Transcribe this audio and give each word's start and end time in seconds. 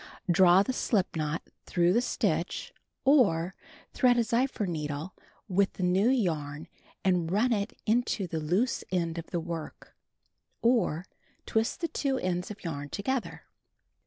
Draw 0.31 0.63
the 0.63 0.73
slip 0.73 1.15
knot 1.15 1.43
through 1.67 1.93
the 1.93 2.01
stitch; 2.01 2.73
or, 3.05 3.53
thread 3.93 4.17
a 4.17 4.23
zephyr 4.23 4.65
needle 4.65 5.13
with 5.47 5.73
the 5.73 5.83
new 5.83 6.09
yarn 6.09 6.67
and 7.05 7.31
run 7.31 7.53
it 7.53 7.73
into 7.85 8.25
the 8.25 8.39
loose 8.39 8.83
end 8.91 9.19
on 9.19 9.25
the 9.29 9.39
work; 9.39 9.95
or, 10.63 11.05
twist 11.45 11.81
the 11.81 11.87
two 11.87 12.17
ends 12.17 12.49
of 12.49 12.63
yarn 12.63 12.89
together. 12.89 13.43